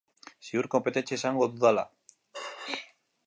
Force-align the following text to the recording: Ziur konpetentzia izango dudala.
Ziur 0.45 0.67
konpetentzia 0.75 1.19
izango 1.19 1.47
dudala. 1.53 1.83